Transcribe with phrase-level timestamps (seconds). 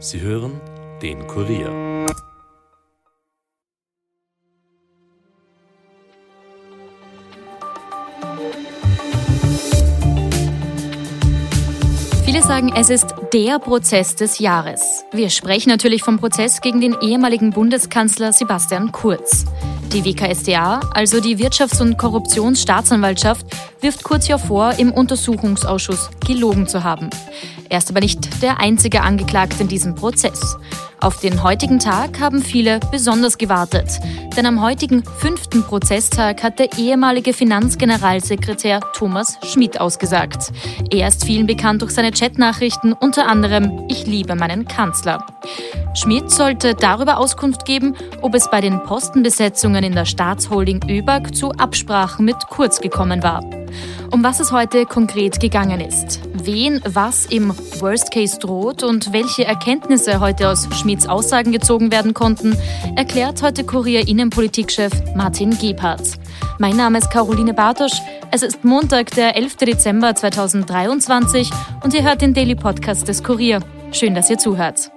[0.00, 0.60] Sie hören
[1.02, 2.06] den Kurier.
[12.24, 15.04] Viele sagen, es ist der Prozess des Jahres.
[15.10, 19.46] Wir sprechen natürlich vom Prozess gegen den ehemaligen Bundeskanzler Sebastian Kurz.
[19.92, 23.46] Die WKSDA, also die Wirtschafts- und Korruptionsstaatsanwaltschaft,
[23.80, 27.10] wirft Kurz ja vor, im Untersuchungsausschuss gelogen zu haben.
[27.68, 30.56] Er ist aber nicht der einzige Angeklagte in diesem Prozess.
[31.00, 33.88] Auf den heutigen Tag haben viele besonders gewartet.
[34.36, 40.52] Denn am heutigen fünften Prozesstag hat der ehemalige Finanzgeneralsekretär Thomas Schmidt ausgesagt.
[40.90, 45.24] Er ist vielen bekannt durch seine Chatnachrichten, unter anderem Ich liebe meinen Kanzler.
[45.98, 51.50] Schmidt sollte darüber Auskunft geben, ob es bei den Postenbesetzungen in der Staatsholding ÖBAG zu
[51.52, 53.42] Absprachen mit Kurz gekommen war.
[54.12, 59.44] Um was es heute konkret gegangen ist, wen was im Worst Case droht und welche
[59.44, 62.56] Erkenntnisse heute aus Schmidts Aussagen gezogen werden konnten,
[62.94, 66.18] erklärt heute Kurier Innenpolitikchef Martin Gebhardt.
[66.60, 68.00] Mein Name ist Caroline Bartosch.
[68.30, 69.56] Es ist Montag, der 11.
[69.56, 71.50] Dezember 2023
[71.82, 73.60] und ihr hört den Daily Podcast des Kurier.
[73.90, 74.92] Schön, dass ihr zuhört.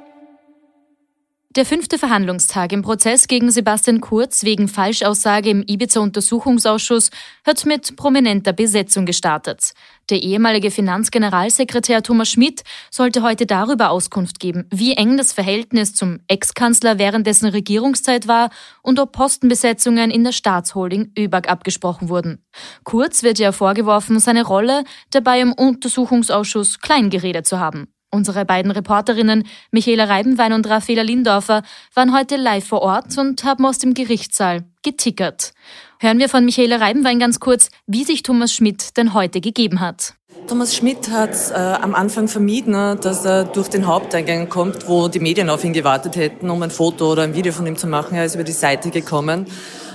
[1.58, 7.10] Der fünfte Verhandlungstag im Prozess gegen Sebastian Kurz wegen Falschaussage im Ibiza-Untersuchungsausschuss
[7.46, 9.74] hat mit prominenter Besetzung gestartet.
[10.10, 16.22] Der ehemalige Finanzgeneralsekretär Thomas Schmidt sollte heute darüber Auskunft geben, wie eng das Verhältnis zum
[16.30, 18.50] Ex-Kanzler während dessen Regierungszeit war
[18.82, 22.46] und ob Postenbesetzungen in der Staatsholding ÖBAG abgesprochen wurden.
[22.86, 27.90] Kurz wird ja vorgeworfen, seine Rolle dabei im Untersuchungsausschuss klein geredet zu haben.
[28.14, 33.66] Unsere beiden Reporterinnen Michaela Reibenwein und Raffaela Lindorfer waren heute live vor Ort und haben
[33.66, 35.54] aus dem Gerichtssaal getickert.
[35.98, 40.16] Hören wir von Michaela Reibenwein ganz kurz, wie sich Thomas Schmidt denn heute gegeben hat.
[40.48, 45.08] Thomas Schmidt hat äh, am Anfang vermieden, ne, dass er durch den Haupteingang kommt, wo
[45.08, 47.88] die Medien auf ihn gewartet hätten, um ein Foto oder ein Video von ihm zu
[47.88, 48.16] machen.
[48.16, 49.46] Er ist über die Seite gekommen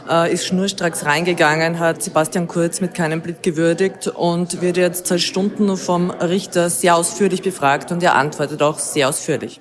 [0.08, 5.20] äh, ist schnurstracks reingegangen, hat Sebastian Kurz mit keinem Blick gewürdigt und wird jetzt seit
[5.20, 9.60] Stunden vom Richter sehr ausführlich befragt und er antwortet auch sehr ausführlich.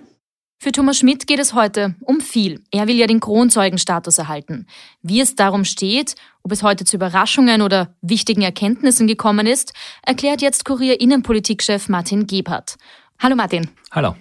[0.57, 2.63] Für Thomas Schmidt geht es heute um viel.
[2.71, 4.65] Er will ja den Kronzeugenstatus erhalten.
[5.01, 10.41] Wie es darum steht, ob es heute zu Überraschungen oder wichtigen Erkenntnissen gekommen ist, erklärt
[10.41, 12.77] jetzt Kurier Innenpolitikchef Martin Gebhardt.
[13.19, 13.69] Hallo Martin.
[13.91, 14.15] Hallo.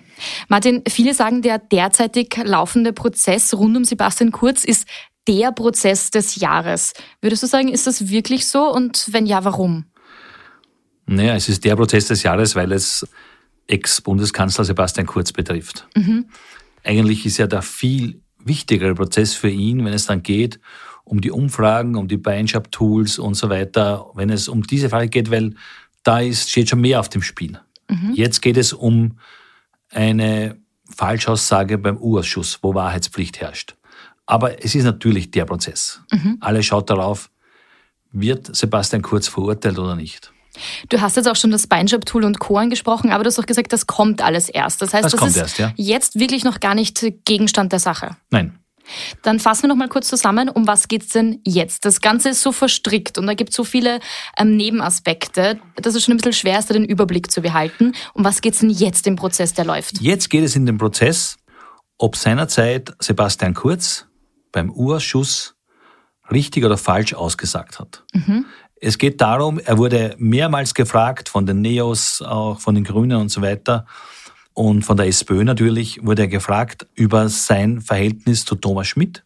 [0.48, 4.86] Martin, viele sagen, der derzeitig laufende Prozess rund um Sebastian Kurz ist
[5.26, 6.92] der Prozess des Jahres.
[7.20, 9.84] Würdest du sagen, ist das wirklich so und wenn ja, warum?
[11.06, 13.06] Naja, es ist der Prozess des Jahres, weil es
[13.66, 15.86] Ex-Bundeskanzler Sebastian Kurz betrifft.
[15.96, 16.26] Mhm.
[16.82, 20.60] Eigentlich ist ja der viel wichtigere Prozess für ihn, wenn es dann geht
[21.04, 25.30] um die Umfragen, um die Beinshop-Tools und so weiter, wenn es um diese Frage geht,
[25.30, 25.54] weil
[26.02, 27.60] da ist, steht schon mehr auf dem Spiel.
[27.88, 28.12] Mhm.
[28.14, 29.18] Jetzt geht es um
[29.90, 30.56] eine
[30.94, 33.76] Falschaussage beim U-Ausschuss, wo Wahrheitspflicht herrscht.
[34.26, 36.00] Aber es ist natürlich der Prozess.
[36.10, 36.38] Mhm.
[36.40, 37.30] Alle schaut darauf,
[38.12, 40.32] wird Sebastian Kurz verurteilt oder nicht.
[40.88, 42.58] Du hast jetzt auch schon das Beinjob-Tool und Co.
[42.58, 44.80] angesprochen, aber du hast auch gesagt, das kommt alles erst.
[44.82, 45.72] Das heißt, das, das ist erst, ja.
[45.76, 48.16] jetzt wirklich noch gar nicht Gegenstand der Sache.
[48.30, 48.58] Nein.
[49.22, 51.86] Dann fassen wir noch mal kurz zusammen, um was geht es denn jetzt?
[51.86, 53.98] Das Ganze ist so verstrickt und da gibt es so viele
[54.38, 57.94] ähm, Nebenaspekte, dass es schon ein bisschen schwer ist, den Überblick zu behalten.
[58.12, 60.00] Um was geht es denn jetzt im Prozess, der läuft?
[60.00, 61.38] Jetzt geht es in den Prozess,
[61.96, 64.06] ob seinerzeit Sebastian Kurz
[64.54, 65.56] beim U-Ausschuss
[66.30, 68.04] richtig oder falsch ausgesagt hat.
[68.14, 68.46] Mhm.
[68.80, 73.30] Es geht darum, er wurde mehrmals gefragt von den Neos, auch von den Grünen und
[73.30, 73.86] so weiter
[74.54, 79.24] und von der SPÖ natürlich, wurde er gefragt über sein Verhältnis zu Thomas Schmidt.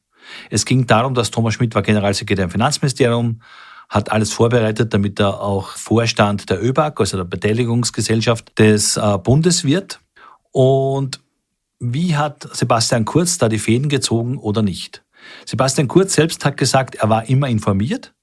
[0.50, 3.40] Es ging darum, dass Thomas Schmidt war Generalsekretär im Finanzministerium,
[3.88, 9.64] hat alles vorbereitet, damit er auch Vorstand der ÖBAG, also der Beteiligungsgesellschaft des äh, Bundes
[9.64, 10.00] wird.
[10.52, 11.20] Und
[11.78, 15.02] wie hat Sebastian Kurz da die Fäden gezogen oder nicht?
[15.46, 18.14] Sebastian Kurz selbst hat gesagt, er war immer informiert,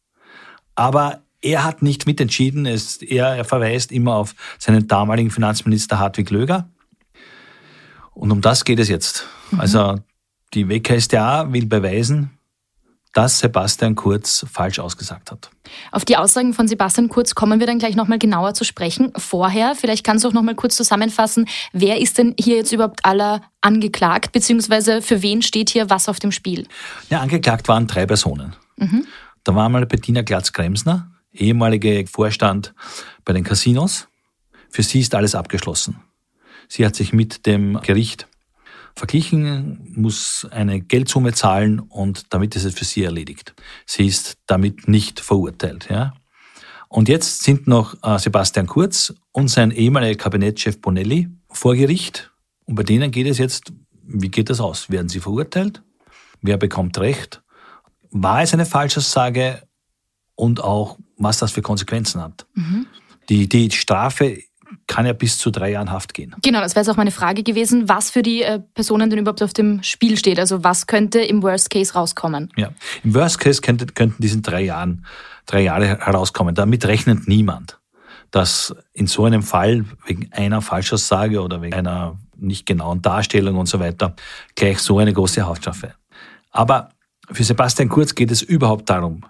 [0.76, 2.66] aber er hat nicht mitentschieden.
[2.66, 2.80] Er,
[3.38, 6.70] er verweist immer auf seinen damaligen Finanzminister Hartwig Löger.
[8.14, 9.28] Und um das geht es jetzt.
[9.52, 9.60] Mhm.
[9.60, 10.00] Also
[10.54, 12.35] die WKStA will beweisen,
[13.16, 15.50] dass Sebastian Kurz falsch ausgesagt hat.
[15.92, 19.14] Auf die Aussagen von Sebastian Kurz kommen wir dann gleich nochmal genauer zu sprechen.
[19.16, 23.42] Vorher, vielleicht kannst du auch nochmal kurz zusammenfassen, wer ist denn hier jetzt überhaupt aller
[23.62, 26.68] angeklagt, beziehungsweise für wen steht hier was auf dem Spiel?
[27.10, 28.54] Ja, angeklagt waren drei Personen.
[28.76, 29.08] Mhm.
[29.46, 32.74] Da war mal Bettina Glatz-Kremsner, ehemalige Vorstand
[33.24, 34.10] bei den Casinos.
[34.70, 36.02] Für sie ist alles abgeschlossen.
[36.68, 38.28] Sie hat sich mit dem Gericht
[38.96, 43.54] verglichen, muss eine Geldsumme zahlen und damit ist es für sie erledigt.
[43.86, 45.88] Sie ist damit nicht verurteilt.
[45.90, 46.14] Ja.
[46.88, 52.32] Und jetzt sind noch äh, Sebastian Kurz und sein ehemaliger Kabinettschef Bonelli vor Gericht.
[52.66, 54.90] Und bei denen geht es jetzt, wie geht das aus?
[54.90, 55.84] Werden sie verurteilt?
[56.42, 57.42] Wer bekommt Recht?
[58.12, 59.64] War es eine Falschaussage?
[60.36, 62.46] Und auch, was das für Konsequenzen hat.
[62.56, 62.88] Mhm.
[63.30, 64.44] Die, die Strafe
[64.88, 66.36] kann ja bis zu drei Jahren Haft gehen.
[66.44, 69.42] Genau, das wäre jetzt auch meine Frage gewesen, was für die äh, Personen denn überhaupt
[69.42, 70.40] auf dem Spiel steht.
[70.40, 72.52] Also was könnte im Worst Case rauskommen?
[72.56, 72.70] Ja,
[73.04, 75.06] im Worst Case könnte, könnten diesen drei Jahren,
[75.46, 76.54] drei Jahre herauskommen.
[76.54, 77.80] Damit rechnet niemand,
[78.32, 83.68] dass in so einem Fall wegen einer Falschaussage oder wegen einer nicht genauen Darstellung und
[83.68, 84.16] so weiter
[84.56, 85.94] gleich so eine große Haftstrafe.
[86.52, 86.90] Aber
[87.32, 89.26] für Sebastian Kurz geht es überhaupt darum,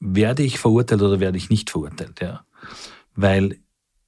[0.00, 2.42] werde ich verurteilt oder werde ich nicht verurteilt, ja.
[3.14, 3.58] Weil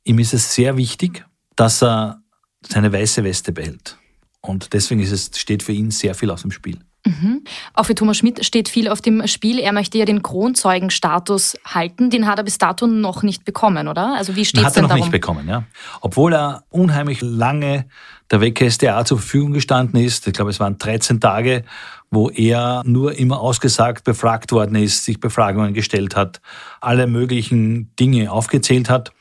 [0.08, 2.22] Ihm ist es sehr wichtig, dass er
[2.66, 3.98] seine weiße Weste behält.
[4.40, 6.78] Und deswegen ist es, steht für ihn sehr viel auf dem Spiel.
[7.04, 7.44] Mhm.
[7.74, 9.58] Auch für Thomas Schmidt steht viel auf dem Spiel.
[9.58, 12.08] Er möchte ja den Kronzeugenstatus halten.
[12.08, 14.14] Den hat er bis dato noch nicht bekommen, oder?
[14.16, 14.90] Also wie steht es denn darum?
[14.90, 15.64] Hat er noch nicht bekommen, ja.
[16.00, 17.84] Obwohl er unheimlich lange
[18.30, 20.26] der WKSDA zur Verfügung gestanden ist.
[20.26, 21.64] Ich glaube, es waren 13 Tage,
[22.10, 26.40] wo er nur immer ausgesagt befragt worden ist, sich Befragungen gestellt hat,
[26.80, 29.12] alle möglichen Dinge aufgezählt hat.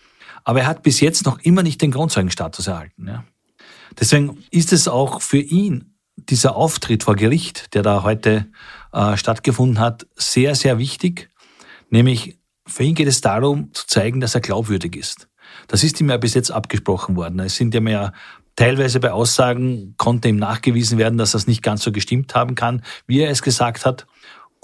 [0.48, 3.06] Aber er hat bis jetzt noch immer nicht den Grundzeugenstatus erhalten.
[3.06, 3.26] Ja.
[4.00, 8.48] Deswegen ist es auch für ihn, dieser Auftritt vor Gericht, der da heute
[8.94, 11.30] äh, stattgefunden hat, sehr, sehr wichtig.
[11.90, 15.28] Nämlich, für ihn geht es darum, zu zeigen, dass er glaubwürdig ist.
[15.68, 17.40] Das ist ihm ja bis jetzt abgesprochen worden.
[17.42, 18.14] Es sind ja
[18.56, 22.84] teilweise bei Aussagen konnte ihm nachgewiesen werden, dass das nicht ganz so gestimmt haben kann,
[23.06, 24.08] wie er es gesagt hat.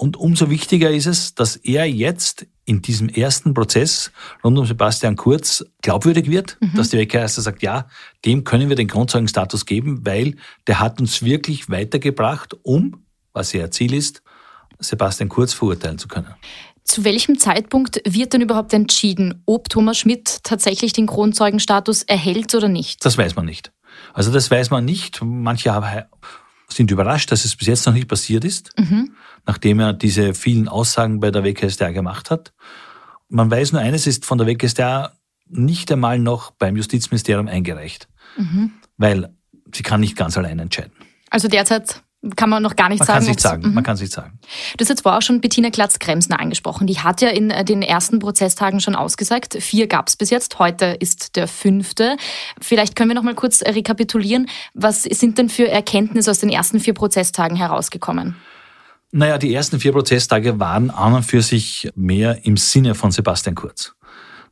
[0.04, 4.12] Und umso wichtiger ist es, dass er jetzt in diesem ersten Prozess
[4.44, 6.74] rund um Sebastian Kurz glaubwürdig wird, mhm.
[6.76, 7.88] dass die WKS sagt, ja,
[8.26, 10.36] dem können wir den Grundzeugenstatus geben, weil
[10.66, 14.22] der hat uns wirklich weitergebracht, um, was ja Ziel ist,
[14.78, 16.34] Sebastian Kurz verurteilen zu können.
[16.84, 22.68] Zu welchem Zeitpunkt wird denn überhaupt entschieden, ob Thomas Schmidt tatsächlich den Kronzeugenstatus erhält oder
[22.68, 23.06] nicht?
[23.06, 23.72] Das weiß man nicht.
[24.12, 25.22] Also das weiß man nicht.
[25.22, 25.72] Manche
[26.74, 29.12] sind überrascht, dass es bis jetzt noch nicht passiert ist, mhm.
[29.46, 32.52] nachdem er diese vielen Aussagen bei der WKStA gemacht hat.
[33.28, 35.12] Man weiß nur eines, ist von der WKStA
[35.48, 38.72] nicht einmal noch beim Justizministerium eingereicht, mhm.
[38.96, 39.34] weil
[39.74, 40.92] sie kann nicht ganz allein entscheiden.
[41.30, 42.03] Also derzeit
[42.36, 43.18] kann man noch gar nicht man sagen.
[43.18, 43.68] Kann nicht sagen.
[43.68, 43.74] Mhm.
[43.74, 44.38] Man kann es nicht sagen.
[44.76, 46.86] Du hast jetzt vorher auch schon Bettina Glatz-Kremsner angesprochen.
[46.86, 49.56] Die hat ja in äh, den ersten Prozesstagen schon ausgesagt.
[49.60, 50.58] Vier gab es bis jetzt.
[50.58, 52.16] Heute ist der fünfte.
[52.60, 54.48] Vielleicht können wir noch mal kurz rekapitulieren.
[54.74, 58.36] Was sind denn für Erkenntnisse aus den ersten vier Prozesstagen herausgekommen?
[59.12, 63.54] Naja, die ersten vier Prozesstage waren an und für sich mehr im Sinne von Sebastian
[63.54, 63.94] Kurz.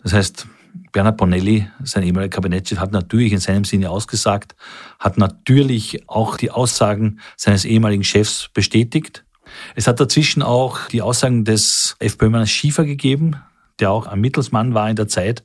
[0.02, 0.46] Das heißt,
[0.92, 4.54] Bernhard Bonelli, sein ehemaliger Kabinettschef, hat natürlich in seinem Sinne ausgesagt,
[4.98, 9.24] hat natürlich auch die Aussagen seines ehemaligen Chefs bestätigt.
[9.74, 13.36] Es hat dazwischen auch die Aussagen des FPÖ-Manns Schiefer gegeben,
[13.80, 15.44] der auch ein Mittelsmann war in der Zeit,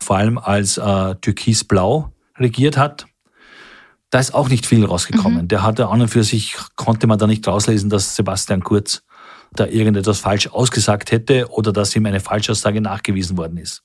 [0.00, 3.06] vor allem als äh, Türkis-Blau regiert hat.
[4.10, 5.42] Da ist auch nicht viel rausgekommen.
[5.42, 5.48] Mhm.
[5.48, 9.02] Der hatte an und für sich, konnte man da nicht rauslesen, dass Sebastian Kurz
[9.52, 13.82] da irgendetwas falsch ausgesagt hätte oder dass ihm eine Falschaussage nachgewiesen worden ist.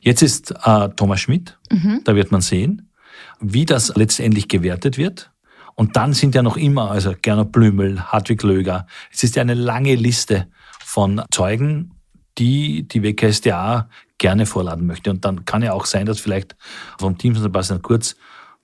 [0.00, 2.00] Jetzt ist äh, Thomas Schmidt, mhm.
[2.04, 2.90] da wird man sehen,
[3.40, 5.30] wie das letztendlich gewertet wird.
[5.74, 9.54] Und dann sind ja noch immer, also Gernot Blümel, Hartwig Löger, es ist ja eine
[9.54, 10.48] lange Liste
[10.80, 11.94] von Zeugen,
[12.38, 13.88] die die WKSDA
[14.18, 15.10] gerne vorladen möchte.
[15.10, 16.56] Und dann kann ja auch sein, dass vielleicht
[16.98, 18.16] vom Team von Sebastian Kurz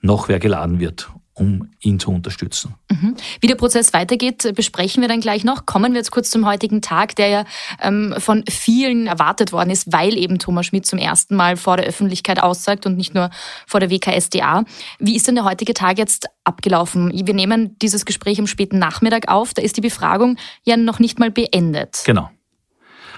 [0.04, 2.76] noch wer geladen wird um ihn zu unterstützen.
[2.88, 3.16] Mhm.
[3.40, 5.66] Wie der Prozess weitergeht, besprechen wir dann gleich noch.
[5.66, 7.44] Kommen wir jetzt kurz zum heutigen Tag, der ja
[7.80, 11.86] ähm, von vielen erwartet worden ist, weil eben Thomas Schmidt zum ersten Mal vor der
[11.86, 13.30] Öffentlichkeit aussagt und nicht nur
[13.66, 14.64] vor der WKSDA.
[15.00, 17.10] Wie ist denn der heutige Tag jetzt abgelaufen?
[17.12, 19.54] Wir nehmen dieses Gespräch am späten Nachmittag auf.
[19.54, 22.02] Da ist die Befragung ja noch nicht mal beendet.
[22.06, 22.30] Genau.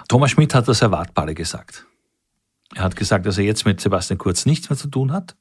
[0.08, 1.84] Thomas Schmidt hat das Erwartbare gesagt.
[2.74, 5.36] Er hat gesagt, dass er jetzt mit Sebastian Kurz nichts mehr zu tun hat.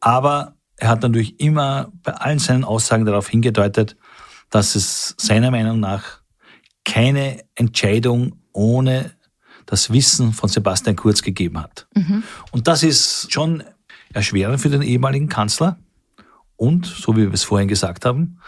[0.00, 3.96] Aber er hat natürlich immer bei allen seinen Aussagen darauf hingedeutet,
[4.48, 6.20] dass es seiner Meinung nach
[6.84, 9.12] keine Entscheidung ohne
[9.66, 11.86] das Wissen von Sebastian Kurz gegeben hat.
[11.94, 12.24] Mhm.
[12.50, 13.62] Und das ist schon
[14.12, 15.78] erschwerend für den ehemaligen Kanzler.
[16.56, 18.38] Und, so wie wir es vorhin gesagt haben,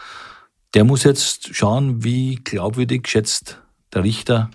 [0.74, 4.50] der muss jetzt schauen, wie glaubwürdig schätzt der Richter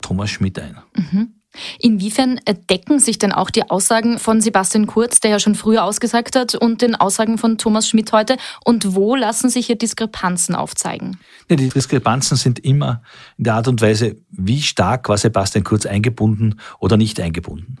[0.00, 0.78] Thomas Schmidt ein.
[0.96, 1.34] Mhm.
[1.78, 6.36] Inwiefern decken sich denn auch die Aussagen von Sebastian Kurz, der ja schon früher ausgesagt
[6.36, 8.36] hat, und den Aussagen von Thomas Schmidt heute?
[8.64, 11.18] Und wo lassen sich hier Diskrepanzen aufzeigen?
[11.48, 13.02] Ja, die Diskrepanzen sind immer
[13.38, 17.78] in der Art und Weise, wie stark war Sebastian Kurz eingebunden oder nicht eingebunden.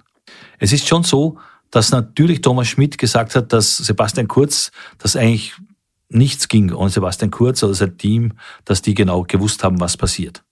[0.58, 1.38] Es ist schon so,
[1.70, 5.54] dass natürlich Thomas Schmidt gesagt hat, dass Sebastian Kurz, dass eigentlich
[6.08, 10.44] nichts ging ohne Sebastian Kurz oder sein Team, dass die genau gewusst haben, was passiert.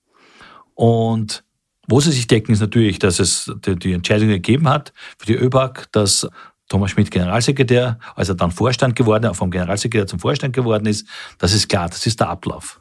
[0.74, 1.44] Und
[1.88, 5.88] wo sie sich decken, ist natürlich, dass es die Entscheidung gegeben hat für die ÖBAG,
[5.92, 6.28] dass
[6.68, 11.06] Thomas Schmidt Generalsekretär, als er dann Vorstand geworden, vom Generalsekretär zum Vorstand geworden ist,
[11.38, 12.80] das ist klar, das ist der Ablauf.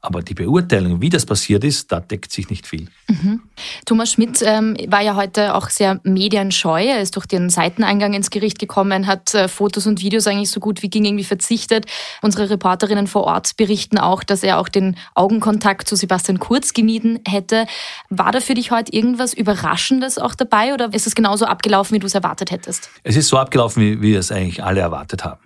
[0.00, 2.88] Aber die Beurteilung, wie das passiert ist, da deckt sich nicht viel.
[3.08, 3.42] Mhm.
[3.84, 6.84] Thomas Schmidt ähm, war ja heute auch sehr medienscheu.
[6.84, 10.60] Er ist durch den Seiteneingang ins Gericht gekommen, hat äh, Fotos und Videos eigentlich so
[10.60, 11.86] gut wie ging irgendwie verzichtet.
[12.22, 17.18] Unsere Reporterinnen vor Ort berichten auch, dass er auch den Augenkontakt zu Sebastian Kurz gemieden
[17.26, 17.66] hätte.
[18.08, 21.98] War da für dich heute irgendwas Überraschendes auch dabei oder ist es genauso abgelaufen, wie
[21.98, 22.88] du es erwartet hättest?
[23.02, 25.40] Es ist so abgelaufen, wie wir es eigentlich alle erwartet haben.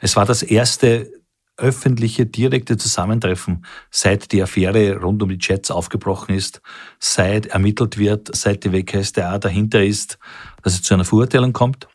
[0.00, 1.10] Es war das erste
[1.56, 6.60] öffentliche, direkte Zusammentreffen, seit die Affäre rund um die Chats aufgebrochen ist,
[6.98, 10.18] seit ermittelt wird, seit die WKStA dahinter ist,
[10.62, 11.88] dass es zu einer Verurteilung kommt.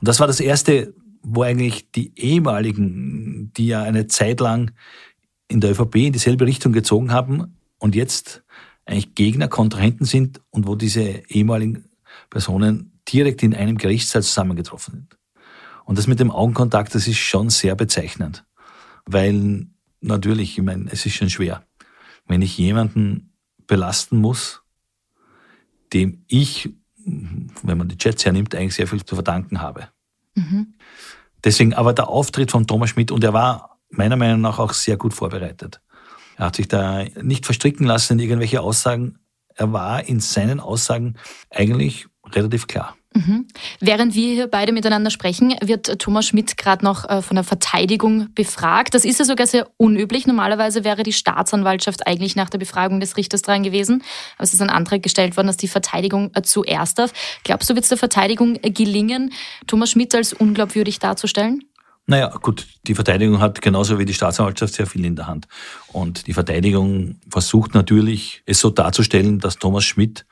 [0.00, 4.72] Und das war das erste, wo eigentlich die ehemaligen, die ja eine Zeit lang
[5.48, 8.44] in der ÖVP in dieselbe Richtung gezogen haben und jetzt
[8.84, 11.84] eigentlich Gegner, Kontrahenten sind und wo diese ehemaligen
[12.30, 15.18] Personen direkt in einem Gerichtssaal zusammengetroffen sind.
[15.84, 18.44] Und das mit dem Augenkontakt, das ist schon sehr bezeichnend
[19.10, 19.66] weil
[20.00, 21.64] natürlich, ich meine, es ist schon schwer.
[22.26, 23.32] Wenn ich jemanden
[23.66, 24.62] belasten muss,
[25.92, 26.70] dem ich,
[27.04, 29.88] wenn man die Chats hernimmt, eigentlich sehr viel zu verdanken habe.
[30.34, 30.74] Mhm.
[31.42, 34.98] Deswegen aber der Auftritt von Thomas Schmidt, und er war meiner Meinung nach auch sehr
[34.98, 35.80] gut vorbereitet.
[36.36, 39.18] Er hat sich da nicht verstricken lassen in irgendwelche Aussagen.
[39.54, 41.14] Er war in seinen Aussagen
[41.50, 42.97] eigentlich relativ klar.
[43.14, 43.46] Mhm.
[43.80, 48.28] Während wir hier beide miteinander sprechen, wird Thomas Schmidt gerade noch äh, von der Verteidigung
[48.34, 48.94] befragt.
[48.94, 50.26] Das ist ja sogar sehr unüblich.
[50.26, 54.02] Normalerweise wäre die Staatsanwaltschaft eigentlich nach der Befragung des Richters dran gewesen.
[54.36, 57.12] Aber es ist ein Antrag gestellt worden, dass die Verteidigung äh, zuerst darf.
[57.44, 59.32] Glaubst du, wird es der Verteidigung äh, gelingen,
[59.66, 61.64] Thomas Schmidt als unglaubwürdig darzustellen?
[62.10, 65.46] Naja, gut, die Verteidigung hat genauso wie die Staatsanwaltschaft sehr viel in der Hand.
[65.92, 70.24] Und die Verteidigung versucht natürlich, es so darzustellen, dass Thomas Schmidt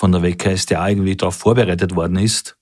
[0.00, 2.56] von der WKStA irgendwie darauf vorbereitet worden ist,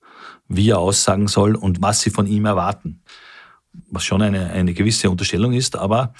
[0.48, 3.04] wie er aussagen soll und was sie von ihm erwarten.
[3.92, 6.14] Was schon eine, eine gewisse Unterstellung ist, aber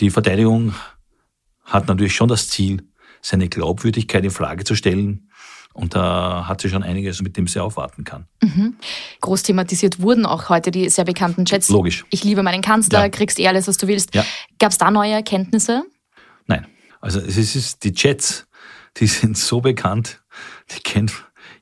[0.00, 0.74] die Verteidigung
[1.64, 2.88] hat natürlich schon das Ziel,
[3.20, 5.30] seine Glaubwürdigkeit in Frage zu stellen.
[5.74, 8.26] Und da hat sie schon einiges, mit dem sie aufwarten kann.
[8.42, 8.76] Mhm.
[9.20, 11.68] Groß thematisiert wurden auch heute die sehr bekannten Chats.
[11.68, 12.06] Logisch.
[12.08, 13.08] Ich liebe meinen Kanzler, ja.
[13.10, 14.14] kriegst eh alles, was du willst.
[14.14, 14.24] Ja.
[14.58, 15.82] Gab es da neue Erkenntnisse?
[16.46, 16.66] Nein.
[17.02, 18.46] Also es ist die Chats,
[18.96, 20.23] die sind so bekannt,
[20.70, 21.12] die kennt,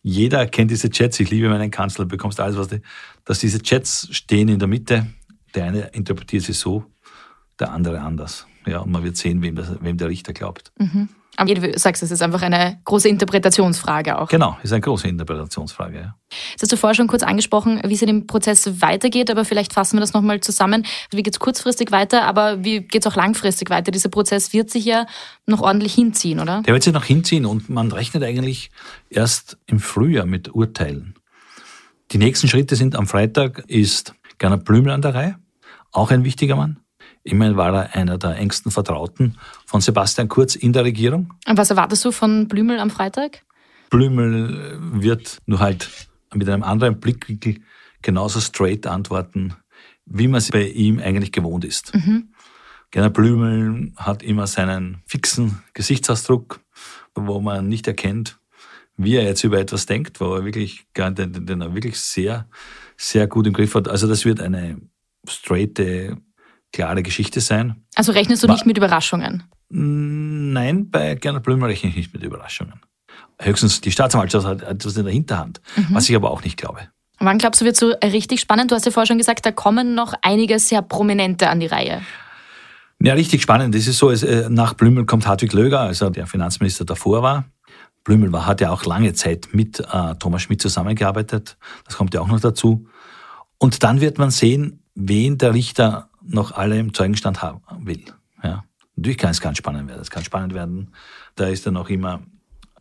[0.02, 1.20] jeder kennt diese Chats.
[1.20, 2.80] Ich liebe meinen Kanzler, bekommst alles, was die,
[3.24, 5.06] dass diese Chats stehen in der Mitte.
[5.54, 6.84] Der eine interpretiert sie so,
[7.58, 8.46] der andere anders.
[8.66, 10.72] Ja, und man wird sehen, wem, das, wem der Richter glaubt.
[10.78, 11.08] Mhm.
[11.36, 14.28] Aber wie du sagst, es ist einfach eine große Interpretationsfrage auch.
[14.28, 15.96] Genau, ist eine große Interpretationsfrage.
[15.96, 16.14] Ja.
[16.54, 19.72] Das hast du vorher schon kurz angesprochen, wie es in dem Prozess weitergeht, aber vielleicht
[19.72, 20.84] fassen wir das nochmal zusammen.
[21.10, 23.90] Wie geht es kurzfristig weiter, aber wie geht es auch langfristig weiter?
[23.90, 25.06] Dieser Prozess wird sich ja
[25.46, 26.62] noch ordentlich hinziehen, oder?
[26.62, 28.70] Der wird sich noch hinziehen und man rechnet eigentlich
[29.08, 31.14] erst im Frühjahr mit Urteilen.
[32.10, 35.36] Die nächsten Schritte sind am Freitag ist Gernot Blümel an der Reihe,
[35.92, 36.78] auch ein wichtiger Mann.
[37.24, 41.32] Immerhin war er einer der engsten Vertrauten von Sebastian Kurz in der Regierung.
[41.46, 43.42] Und was erwartest du von Blümel am Freitag?
[43.90, 47.60] Blümel wird nur halt mit einem anderen Blickwinkel
[48.00, 49.54] genauso straight antworten,
[50.06, 51.94] wie man es bei ihm eigentlich gewohnt ist.
[51.94, 52.32] Mhm.
[52.90, 56.60] Gernot Blümel hat immer seinen fixen Gesichtsausdruck,
[57.14, 58.38] wo man nicht erkennt,
[58.96, 62.48] wie er jetzt über etwas denkt, wo er wirklich, den, den er wirklich sehr,
[62.96, 63.88] sehr gut im Griff hat.
[63.88, 64.78] Also das wird eine
[65.26, 66.18] straighte
[66.72, 67.84] klare Geschichte sein.
[67.94, 69.44] Also rechnest du nicht mit Überraschungen?
[69.68, 72.80] Nein, bei Gernot Blümel rechne ich nicht mit Überraschungen.
[73.40, 75.88] Höchstens die Staatsanwaltschaft hat etwas in der Hinterhand, mhm.
[75.90, 76.80] was ich aber auch nicht glaube.
[77.18, 78.70] Wann glaubst du, wird so richtig spannend?
[78.70, 82.02] Du hast ja vorher schon gesagt, da kommen noch einige sehr Prominente an die Reihe.
[83.00, 83.74] Ja, richtig spannend.
[83.74, 87.44] Das ist so, äh, nach Blümel kommt Hartwig Löger, also der Finanzminister davor war.
[88.04, 91.56] Blümel war, hat ja auch lange Zeit mit äh, Thomas Schmidt zusammengearbeitet.
[91.84, 92.86] Das kommt ja auch noch dazu.
[93.58, 98.04] Und dann wird man sehen, wen der Richter noch alle im Zeugenstand haben will.
[98.42, 98.64] Ja.
[98.96, 100.00] Natürlich kann es ganz spannend werden.
[100.00, 100.94] Es kann spannend werden.
[101.34, 102.22] Da ist dann auch immer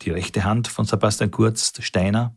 [0.01, 2.35] die rechte Hand von Sebastian Kurz, Steiner.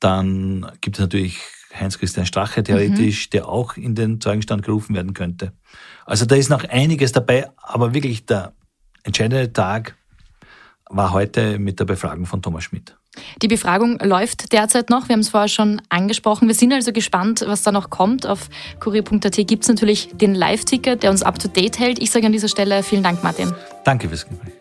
[0.00, 1.40] Dann gibt es natürlich
[1.72, 3.30] Heinz-Christian Strache theoretisch, mhm.
[3.30, 5.52] der auch in den Zeugenstand gerufen werden könnte.
[6.06, 8.54] Also da ist noch einiges dabei, aber wirklich der
[9.02, 9.96] entscheidende Tag
[10.88, 12.96] war heute mit der Befragung von Thomas Schmidt.
[13.42, 15.08] Die Befragung läuft derzeit noch.
[15.08, 16.48] Wir haben es vorher schon angesprochen.
[16.48, 18.26] Wir sind also gespannt, was da noch kommt.
[18.26, 18.48] Auf
[18.80, 21.98] kurier.at gibt es natürlich den Live-Ticker, der uns up to date hält.
[22.00, 23.52] Ich sage an dieser Stelle vielen Dank, Martin.
[23.84, 24.54] Danke fürs Gespräch.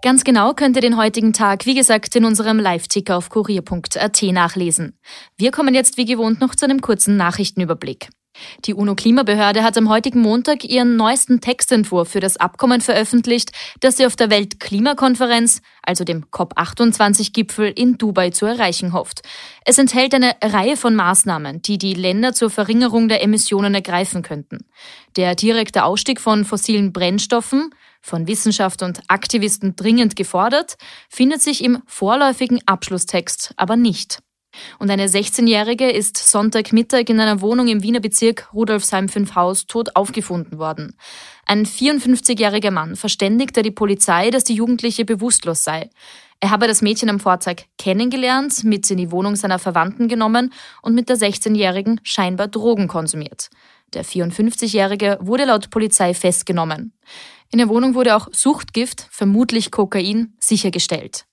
[0.00, 4.96] Ganz genau könnt ihr den heutigen Tag, wie gesagt, in unserem Live-Ticker auf kurier.at nachlesen.
[5.36, 8.08] Wir kommen jetzt wie gewohnt noch zu einem kurzen Nachrichtenüberblick.
[8.64, 14.06] Die UNO-Klimabehörde hat am heutigen Montag ihren neuesten Textentwurf für das Abkommen veröffentlicht, das sie
[14.06, 19.22] auf der Weltklimakonferenz, also dem COP28-Gipfel in Dubai zu erreichen hofft.
[19.64, 24.66] Es enthält eine Reihe von Maßnahmen, die die Länder zur Verringerung der Emissionen ergreifen könnten.
[25.16, 30.76] Der direkte Ausstieg von fossilen Brennstoffen, von Wissenschaft und Aktivisten dringend gefordert,
[31.08, 34.20] findet sich im vorläufigen Abschlusstext aber nicht.
[34.78, 39.96] Und eine 16-Jährige ist Sonntagmittag in einer Wohnung im Wiener Bezirk Rudolfsheim 5 Haus tot
[39.96, 40.96] aufgefunden worden.
[41.46, 45.90] Ein 54-jähriger Mann verständigte die Polizei, dass die Jugendliche bewusstlos sei.
[46.40, 50.94] Er habe das Mädchen am Vortag kennengelernt, mit in die Wohnung seiner Verwandten genommen und
[50.94, 53.50] mit der 16-Jährigen scheinbar Drogen konsumiert.
[53.94, 56.92] Der 54-Jährige wurde laut Polizei festgenommen.
[57.50, 61.27] In der Wohnung wurde auch Suchtgift, vermutlich Kokain, sichergestellt.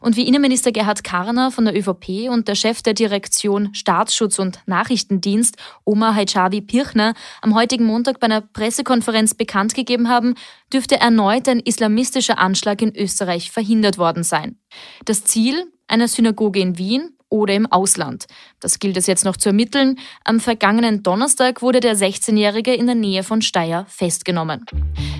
[0.00, 4.60] Und wie Innenminister Gerhard Karner von der ÖVP und der Chef der Direktion Staatsschutz und
[4.66, 10.34] Nachrichtendienst, Omar Hajavi Pirchner, am heutigen Montag bei einer Pressekonferenz bekannt gegeben haben,
[10.72, 14.58] dürfte erneut ein islamistischer Anschlag in Österreich verhindert worden sein.
[15.04, 18.26] Das Ziel einer Synagoge in Wien oder im Ausland.
[18.60, 19.98] Das gilt es jetzt noch zu ermitteln.
[20.24, 24.64] Am vergangenen Donnerstag wurde der 16-Jährige in der Nähe von Steyr festgenommen.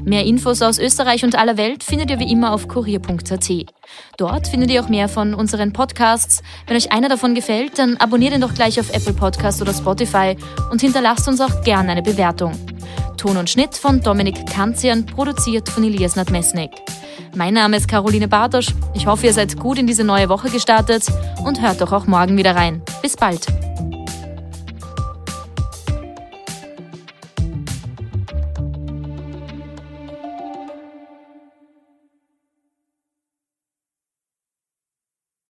[0.04, 3.50] Mehr Infos aus Österreich und aller Welt findet ihr wie immer auf kurier.at.
[4.16, 6.42] Dort findet ihr auch mehr von unseren Podcasts.
[6.66, 10.36] Wenn euch einer davon gefällt, dann abonniert ihn doch gleich auf Apple Podcast oder Spotify
[10.70, 12.52] und hinterlasst uns auch gerne eine Bewertung.
[13.16, 16.70] Ton und Schnitt von Dominik Kanzian, produziert von Elias Nadmesnik.
[17.36, 18.68] Mein Name ist Caroline Bartosch.
[18.94, 21.04] Ich hoffe, ihr seid gut in diese neue Woche gestartet
[21.44, 22.80] und hört doch auch morgen wieder rein.
[23.02, 23.46] Bis bald.